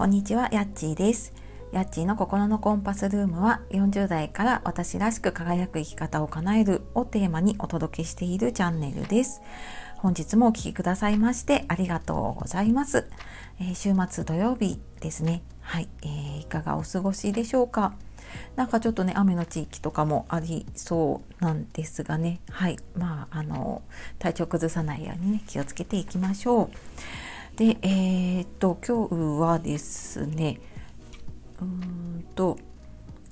[0.00, 1.34] こんにちは、やっちーです。
[1.72, 9.42] やっちーの心のコンパスルームは40代から私らしく輝く生き方を叶えるをテーマにお届けしているチャンネルです。
[9.98, 13.10] 本日もお聴きくださいましてありがとうございます。
[13.60, 15.42] えー、週末土曜日ですね。
[15.60, 17.92] はい、えー、いかがお過ごしでしょうか。
[18.56, 23.82] なんかちょっとね雨の地域とかもありそうなんですがねはいまああの
[24.18, 26.70] 体調崩さないようにね気をつけていきましょう。
[27.56, 30.60] で、えー、っと、今日はですね、
[31.60, 32.58] うんと、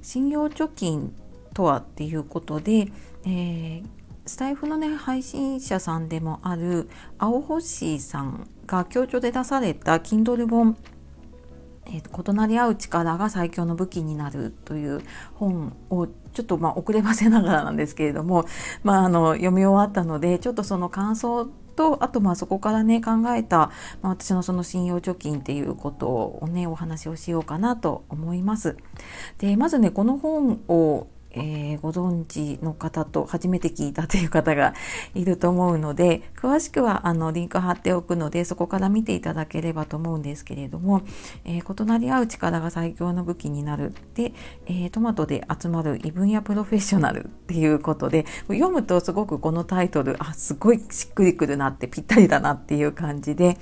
[0.00, 1.14] 信用貯金
[1.54, 2.88] とはっていうことで、
[3.24, 3.84] えー、
[4.26, 6.88] スタイフのね、配信者さんでもある
[7.18, 10.76] 青星さんが強調で出された Kindle 本
[11.86, 15.02] えー、異なり合う力が最強の武器になるという
[15.34, 18.46] 本をちょっとまあ遅ればせながらなんですけれども、
[18.82, 23.70] まあ、あの読み終わったのでちょっとその感想とあとまあそこからね考えた、ま
[24.04, 28.76] あ、私のその信用貯金っていうことをねお話をしようかなと思います。
[29.38, 34.74] でまずねこの本をえー、ご存知の方と初めて聞いたという方が
[35.14, 41.02] いると思うので詳しくはあのリンク貼っておくのでそこから見ていただければと思うんですけれども、
[41.44, 44.32] えー、異なり合う力が最強の武器になるで、
[44.66, 53.56] えー、トマトで集まる異分野プロフェッショナルっていうことで読むとすごくこのタイトルあすごいしっくりくるなってぴったりだなっていう感じで。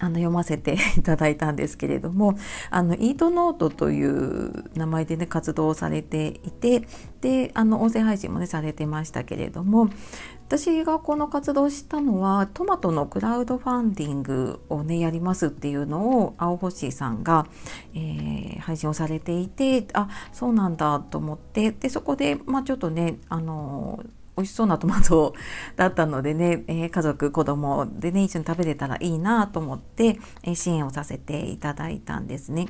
[0.00, 2.36] あの読ませて いただいたんですけれども
[2.70, 6.88] あのイートノートという名前でね活動されていて
[7.20, 9.88] であの音声配信もねされてましたけれども
[10.48, 17.46] 私がこの活動したのはトマトのクラウドファンディングをねやりますっていうのを青星さんが、
[17.94, 24.02] えー、配信をされていてあそうなんだと思ってでそこで、まあ、ちょっとねあの
[24.38, 25.34] 美味しそうなトマト
[25.76, 32.68] だったのでね、えー、家族子供でね一緒に食べれたらいいなと思って、えー、支援をさせていただいたんですね。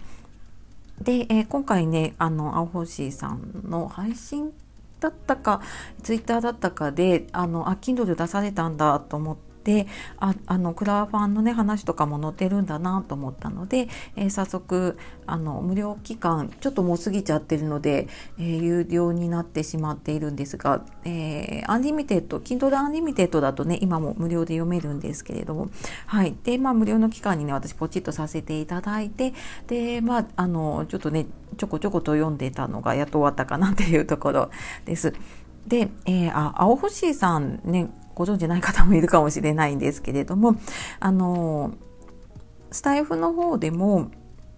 [1.01, 4.53] で、えー、今回ねあの青星さんの配信
[4.99, 5.61] だったか
[6.03, 9.87] ツイッターだったかであのあ Kindle 出されたんだと思ってで
[10.17, 14.97] ああのクラファンのね話とかも載ってるんだなと思ったので、えー、早速
[15.27, 18.09] あの無料期間ちょっともう過ぎちゃってるので、
[18.39, 25.69] えー、有料になってしまっているんですが、えー、アンリミテッド Kindle アンリミテッドだとね今も無料で読めるんですけれども
[26.07, 29.35] はいでまあ無料の期間にね私ポチッとさせていただいて
[29.67, 31.27] でまああのちょっとね
[31.59, 34.51] ちょこちょこと読んでたのがやっと終わったかなっていうところ
[34.87, 35.13] です。
[35.67, 40.57] で、えー、あ青ほっしーさんねご存じない方もいるかもしれないんですけれども
[40.99, 41.73] あの
[42.73, 44.11] スタイフの方でも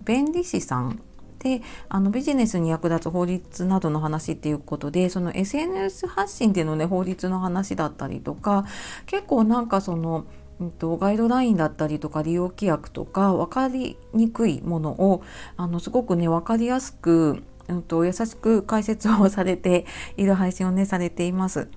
[0.03, 1.03] 弁理士さん
[1.41, 1.61] で
[1.91, 8.65] あのビジネスに役立つ法律などの話っていうことでその SNS 発信でのね法律の話だったりとか
[9.05, 10.25] 結構なんかその、
[10.59, 15.23] うんと、ガイドラインだったりとか利用規約とか分かりにくいものを
[15.59, 19.85] あのすごくね分かりやすく、うんと優しく解説をされて
[20.17, 21.69] いる配信をねされています。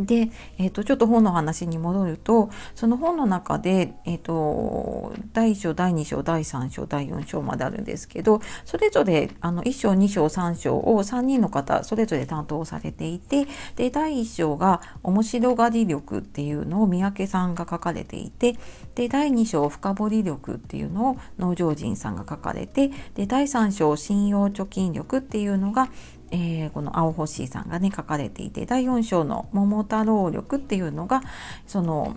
[0.00, 18.56] で、えーと、ちょっと本の話に戻るとその本の中で、えーと、第1章第2章第3章第4章まであるんですけどそれぞれあの1章2章3章を3人の方それぞれ担当されていてで第1章が「面白がり力」っていうのを三宅さんが書かれていて
[18.94, 25.88] で第2章「深掘り力」っていうのを農場人さんが書かれてで第3章「信用貯金力」っていうのが
[26.30, 31.22] えー、この青星さんがね書かれていて第4章の「桃太郎力」っていうのが
[31.66, 32.16] その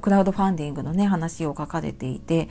[0.00, 2.48] クラウドファンディングのね話を書かれていて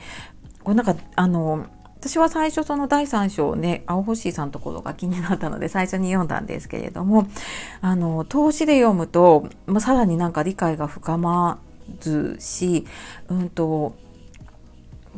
[0.62, 1.66] これなんかあの
[2.00, 7.26] 私は最初その第3章ね青星さんのところが気になったので最初に読んだんですけれども
[7.80, 11.58] あの投資で読むと、まあ、さらになんか理解が深ま
[12.04, 12.86] るし
[13.28, 13.96] うんと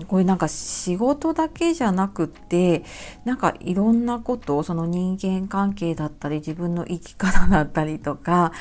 [0.07, 2.85] これなんか仕事だけじゃなくて
[3.25, 8.53] なんかいろんなことその人間関係だったり自分の生き方だったりとか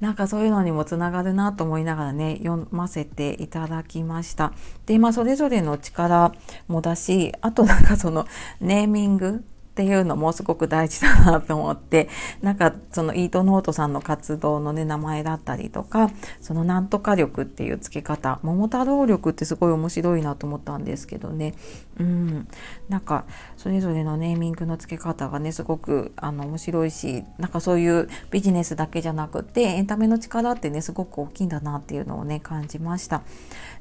[0.00, 4.52] なんかそういうのにもつながるなと思いながらね読ませていただきました。
[4.86, 6.32] でまあそれぞれの力
[6.68, 8.26] もだしあとなんかその
[8.60, 9.44] ネーミング
[9.76, 12.08] っていうのもすごく大事だなと思って
[12.40, 21.52] なんかそのイートノートさんの活動のね名前だったりとかそのなんとか力っていう付け方桃太郎力ってすごい面白いなと思ったんですけどね
[22.00, 22.48] うん
[22.88, 23.26] なんか
[23.58, 33.20] それぞれのネーミングの付け方がねすごくあの面白いしなんかそういうビジネスだけじゃなくてエンタメの力ってねすごく大きいんだなっていうのをね感じました。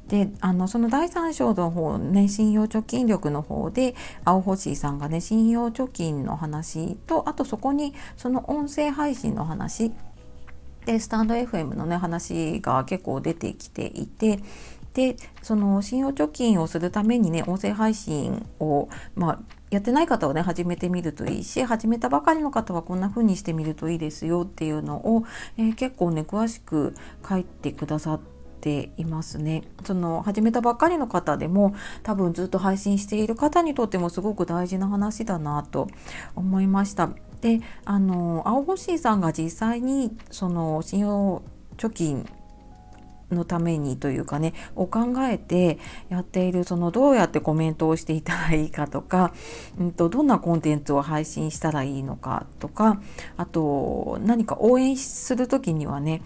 [0.07, 9.91] であのその第3章の方ね信用貯金力の方で青星さんがね信用貯金の話とあとそこにその音声配信の話。
[10.85, 14.39] でスタンド FM のね話が結構出てきていて
[14.93, 19.39] でその信用貯金をするためにね音声配信を、まあ、
[19.69, 25.25] やってない方はね始めてみるといいし始めたばかりの方はこんな風にしてみるといいですよっていうのを、
[25.57, 26.95] えー、結構ね詳しく
[27.27, 29.63] 書いてくださってていますね。
[29.83, 35.87] その始めたばっかりの方でも多分ずっと配信している方にとってもすごく大事な話だなと
[36.35, 37.09] 思いました。
[37.41, 41.43] であの青星さんが実際にその信用
[41.77, 42.27] 貯金
[43.31, 45.79] のためにというかねを考えて
[46.09, 49.33] やっているそのどうやってコメントをしていたらいいかとか、
[49.79, 53.01] うんと、どんなコンテンツを配信したらいいのかとか
[53.37, 56.21] あと何か応援する時にはね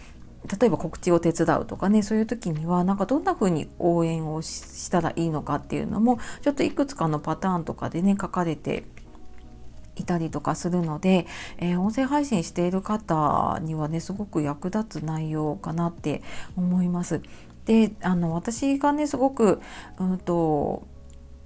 [0.60, 8.86] 例えば告知を手伝うとかねそういう時にはなんかどんな風に応援をしたらいいのかっていうのもちょっといくつかのパターンとかでね書かれて
[9.96, 11.28] いたりとかするので、
[11.58, 16.22] えー、音声配信している方にはねすごく役立つ内容かなって
[16.56, 17.22] 思います。
[17.66, 19.62] であの私がねすごく、
[20.00, 20.88] うんと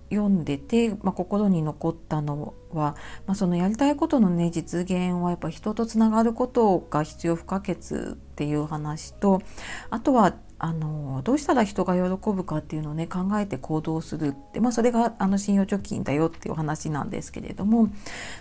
[0.10, 9.42] 読んでて、まあ、心に残ったのは、まあ、そのやりたいことのね実現はやっぱ人とつながることが必要不可欠っていう話と
[9.90, 17.90] あとはあのどうしたら人が喜ぶかっていうのをね考えて行動するって、まあ、それがあの信用貯金だよっていう話なんですけれども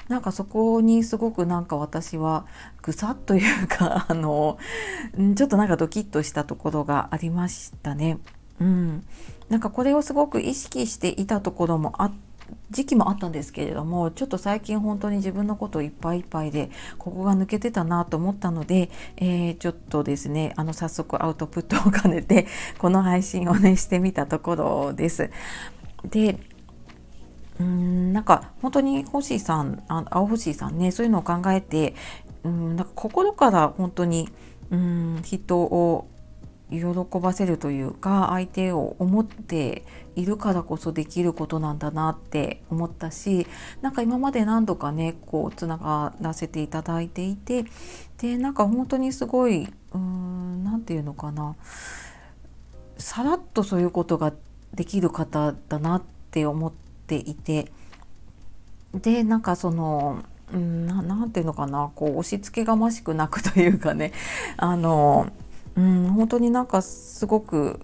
[0.06, 2.46] なんかそこにすごくなんか私は
[2.80, 4.56] ぐさっというか あの
[5.34, 8.18] ちょっとなんかドキッとしたところがありましたね。
[8.60, 9.04] うん、
[9.48, 12.22] なんかこれをすごく意識していたところもあって
[12.70, 22.46] 時期もあったんですけれどもちょっと最近本当に自分のこといっぱいいっぱいでここが抜けてたなと思ったので、えー、ちょっとですねあの早速アウトプットを兼ねて
[22.78, 25.30] この配信をねしてみたところです。
[26.04, 26.38] で
[27.60, 31.94] うんなんか本当に星さんあ青星さんねそういうのを考えて
[32.44, 34.28] うんなんか心から本当に
[34.70, 36.08] うん人を
[36.72, 39.84] 喜ばせるというか相手を思って
[40.16, 43.46] いるからこそできることなんだなって思ったし
[43.82, 47.64] なんか今まで何度かねこうつながらせていただいていて
[48.18, 51.54] でなんか本当にすごい何て言うのかな。
[52.98, 54.32] さらっとそういうことが
[54.74, 56.72] できる方だなって思っ
[57.06, 57.70] ていて。
[58.94, 60.22] でなんかその
[60.52, 60.94] うんな
[61.28, 64.12] て言うのかなこう押し付けがましくなくというかね。
[64.56, 65.32] あの
[65.76, 67.80] うん本当になんかすごく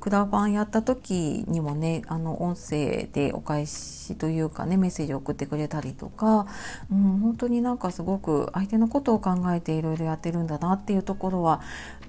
[0.00, 6.46] クラファンやった時にもねあの音声でお返しというかねメッセージを送ってくれたりとか、
[6.90, 11.60] うん、本当になんかすごく相手のことを考えていろいろやってるんだなっていうところは、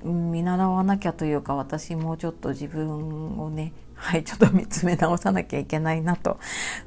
[0.04, 6.38] うん、見習わなきゃというか私もちょっと自分をね はい、ちょっと見つめ直さなきゃいけないなと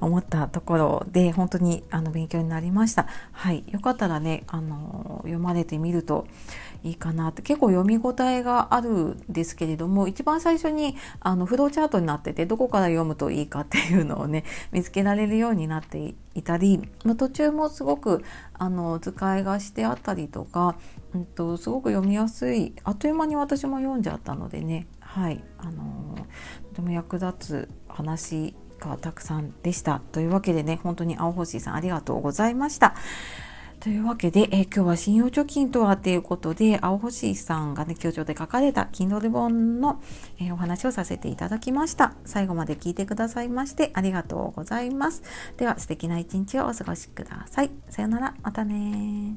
[0.01, 3.09] 思ったところで本当にあの勉強になりました。
[3.33, 6.29] はい、よかったらねあの読まれてみると
[6.83, 18.25] いいかなって結構読み応えがあるんですけれども一番最初にあのフローチャートになっててどこから読むといいかっていうのをね 見つけられるようになっていたり、まあ、途中もすごく
[18.55, 20.77] あの図解がしてあったりとか、
[21.15, 26.17] うんと、すごく読みやすいあっという間に私も読んじゃったのでねはいあの
[26.71, 32.95] とても役立つ話がたくさんでしたというわけでね本当に青星さんありがとうございました。
[33.81, 40.03] というわけで、え今日は信用貯金とはということで、青星さんがね、教場で書かれた Kindle 本の、
[40.39, 42.13] えお話をさせていただきました。
[42.27, 45.23] 最後まで聞いてくださいましてありがとうございます。
[45.57, 47.71] では素敵な一日をお過ごしください。
[47.89, 49.37] さよなら、またね